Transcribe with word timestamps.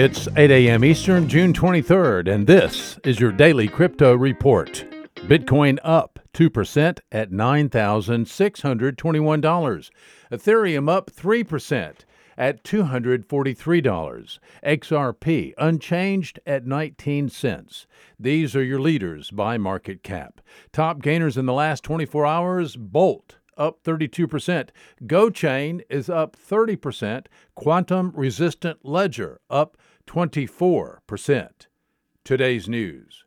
It's 0.00 0.28
8 0.36 0.52
a.m. 0.52 0.84
Eastern, 0.84 1.28
June 1.28 1.52
23rd, 1.52 2.32
and 2.32 2.46
this 2.46 3.00
is 3.02 3.18
your 3.18 3.32
daily 3.32 3.66
crypto 3.66 4.14
report. 4.14 4.84
Bitcoin 5.26 5.80
up 5.82 6.20
2% 6.34 7.00
at 7.10 7.32
$9,621. 7.32 9.90
Ethereum 10.30 10.88
up 10.88 11.10
3% 11.10 11.94
at 12.36 12.62
$243. 12.62 14.38
XRP 14.64 15.52
unchanged 15.58 16.38
at 16.46 16.64
19 16.64 17.28
cents. 17.28 17.88
These 18.20 18.54
are 18.54 18.62
your 18.62 18.80
leaders 18.80 19.32
by 19.32 19.58
market 19.58 20.04
cap. 20.04 20.40
Top 20.72 21.02
gainers 21.02 21.36
in 21.36 21.46
the 21.46 21.52
last 21.52 21.82
24 21.82 22.24
hours 22.24 22.76
Bolt 22.76 23.37
up 23.58 23.82
32%. 23.82 24.70
GoChain 25.04 25.82
is 25.90 26.08
up 26.08 26.36
30%. 26.36 27.26
Quantum 27.54 28.12
Resistant 28.14 28.84
Ledger 28.84 29.40
up 29.50 29.76
24%. 30.06 31.50
Today's 32.24 32.68
news 32.68 33.24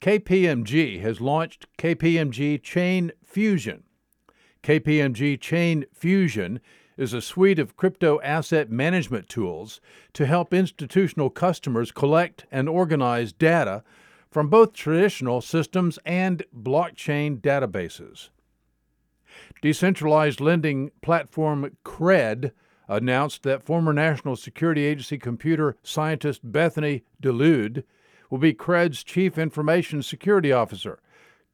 KPMG 0.00 1.00
has 1.00 1.20
launched 1.20 1.66
KPMG 1.78 2.62
Chain 2.62 3.12
Fusion. 3.24 3.84
KPMG 4.62 5.40
Chain 5.40 5.84
Fusion 5.92 6.60
is 6.96 7.14
a 7.14 7.22
suite 7.22 7.58
of 7.58 7.76
crypto 7.76 8.20
asset 8.22 8.70
management 8.70 9.28
tools 9.28 9.80
to 10.12 10.26
help 10.26 10.52
institutional 10.52 11.30
customers 11.30 11.92
collect 11.92 12.46
and 12.50 12.68
organize 12.68 13.32
data 13.32 13.82
from 14.30 14.48
both 14.48 14.72
traditional 14.72 15.40
systems 15.40 15.98
and 16.04 16.44
blockchain 16.56 17.40
databases. 17.40 18.30
Decentralized 19.60 20.40
lending 20.40 20.90
platform 21.02 21.76
Cred 21.84 22.52
announced 22.88 23.42
that 23.42 23.62
former 23.62 23.92
National 23.92 24.36
Security 24.36 24.84
Agency 24.84 25.18
computer 25.18 25.76
scientist 25.82 26.40
Bethany 26.44 27.04
DeLude 27.22 27.84
will 28.30 28.38
be 28.38 28.54
Cred's 28.54 29.04
chief 29.04 29.38
information 29.38 30.02
security 30.02 30.52
officer. 30.52 31.00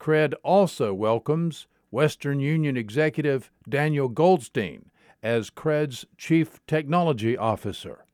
Cred 0.00 0.34
also 0.42 0.94
welcomes 0.94 1.66
Western 1.90 2.40
Union 2.40 2.76
executive 2.76 3.50
Daniel 3.68 4.08
Goldstein 4.08 4.90
as 5.22 5.50
Cred's 5.50 6.06
chief 6.16 6.60
technology 6.66 7.36
officer. 7.36 8.04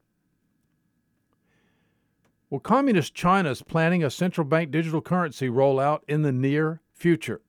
Well, 2.48 2.60
Communist 2.60 3.14
China 3.14 3.50
is 3.50 3.62
planning 3.62 4.04
a 4.04 4.10
central 4.10 4.46
bank 4.46 4.70
digital 4.70 5.02
currency 5.02 5.48
rollout 5.48 6.00
in 6.06 6.22
the 6.22 6.32
near 6.32 6.80
future. 6.94 7.40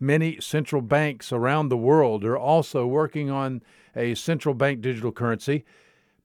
Many 0.00 0.40
central 0.40 0.82
banks 0.82 1.32
around 1.32 1.68
the 1.68 1.76
world 1.76 2.24
are 2.24 2.38
also 2.38 2.86
working 2.86 3.30
on 3.30 3.62
a 3.96 4.14
central 4.14 4.54
bank 4.54 4.80
digital 4.80 5.12
currency. 5.12 5.64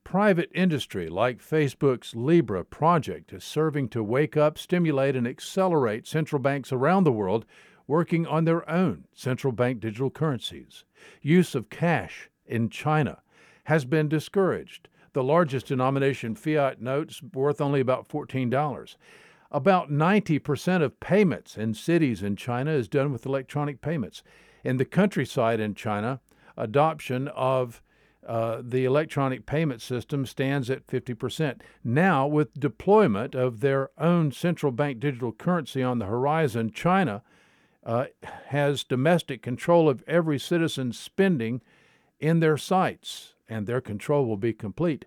Private 0.03 0.49
industry 0.55 1.07
like 1.07 1.39
Facebook's 1.39 2.15
Libra 2.15 2.65
project 2.65 3.31
is 3.31 3.43
serving 3.43 3.89
to 3.89 4.03
wake 4.03 4.35
up, 4.35 4.57
stimulate, 4.57 5.15
and 5.15 5.27
accelerate 5.27 6.07
central 6.07 6.41
banks 6.41 6.71
around 6.71 7.03
the 7.03 7.11
world 7.11 7.45
working 7.85 8.25
on 8.27 8.45
their 8.45 8.69
own 8.69 9.05
central 9.13 9.51
bank 9.51 9.79
digital 9.79 10.09
currencies. 10.09 10.85
Use 11.21 11.55
of 11.55 11.69
cash 11.69 12.29
in 12.45 12.69
China 12.69 13.21
has 13.65 13.85
been 13.85 14.07
discouraged. 14.07 14.87
The 15.13 15.23
largest 15.23 15.67
denomination 15.67 16.35
fiat 16.35 16.81
notes 16.81 17.21
worth 17.33 17.59
only 17.59 17.79
about 17.79 18.07
$14. 18.07 18.95
About 19.51 19.89
90% 19.89 20.83
of 20.83 20.99
payments 20.99 21.57
in 21.57 21.73
cities 21.73 22.21
in 22.21 22.35
China 22.35 22.71
is 22.71 22.87
done 22.87 23.11
with 23.11 23.25
electronic 23.25 23.81
payments. 23.81 24.21
In 24.63 24.77
the 24.77 24.85
countryside 24.85 25.59
in 25.59 25.73
China, 25.73 26.19
adoption 26.55 27.27
of 27.29 27.81
uh, 28.27 28.61
the 28.63 28.85
electronic 28.85 29.47
payment 29.47 29.81
system 29.81 30.25
stands 30.25 30.69
at 30.69 30.85
50%. 30.85 31.61
Now, 31.83 32.27
with 32.27 32.59
deployment 32.59 33.33
of 33.33 33.61
their 33.61 33.89
own 33.97 34.31
central 34.31 34.71
bank 34.71 34.99
digital 34.99 35.31
currency 35.31 35.81
on 35.81 35.97
the 35.97 36.05
horizon, 36.05 36.71
China 36.71 37.23
uh, 37.83 38.05
has 38.47 38.83
domestic 38.83 39.41
control 39.41 39.89
of 39.89 40.03
every 40.05 40.37
citizen's 40.37 40.99
spending 40.99 41.61
in 42.19 42.39
their 42.39 42.57
sights, 42.57 43.33
and 43.47 43.65
their 43.65 43.81
control 43.81 44.25
will 44.25 44.37
be 44.37 44.53
complete. 44.53 45.05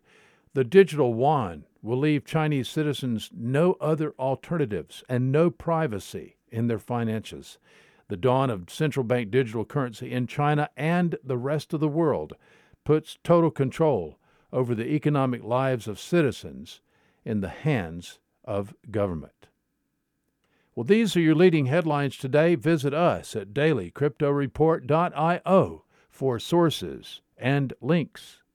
The 0.54 0.64
digital 0.64 1.16
yuan 1.16 1.64
will 1.80 1.98
leave 1.98 2.24
Chinese 2.24 2.68
citizens 2.68 3.30
no 3.34 3.76
other 3.80 4.14
alternatives 4.18 5.02
and 5.08 5.32
no 5.32 5.50
privacy 5.50 6.36
in 6.50 6.66
their 6.66 6.78
finances. 6.78 7.58
The 8.08 8.18
dawn 8.18 8.50
of 8.50 8.68
central 8.68 9.04
bank 9.04 9.30
digital 9.30 9.64
currency 9.64 10.12
in 10.12 10.26
China 10.26 10.68
and 10.76 11.16
the 11.24 11.38
rest 11.38 11.72
of 11.72 11.80
the 11.80 11.88
world 11.88 12.34
puts 12.84 13.16
total 13.24 13.50
control 13.50 14.18
over 14.52 14.74
the 14.74 14.92
economic 14.92 15.42
lives 15.42 15.88
of 15.88 15.98
citizens 15.98 16.82
in 17.24 17.40
the 17.40 17.48
hands 17.48 18.18
of 18.44 18.74
government. 18.90 19.46
Well, 20.74 20.84
these 20.84 21.16
are 21.16 21.20
your 21.20 21.34
leading 21.34 21.64
headlines 21.66 22.18
today. 22.18 22.54
Visit 22.54 22.92
us 22.92 23.34
at 23.34 23.54
dailycryptoreport.io 23.54 25.84
for 26.10 26.38
sources 26.38 27.22
and 27.38 27.72
links. 27.80 28.41